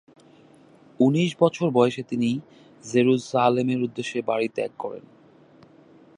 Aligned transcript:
উনিশ 0.99 1.31
বছর 1.39 1.67
বয়সে 1.69 2.03
তিনি 2.03 2.29
জেরুসালেমের 2.83 3.79
উদ্দেশ্যে 3.83 4.19
বাড়ি 4.21 4.47
ত্যাগ 4.55 4.71
করেন। 4.79 5.03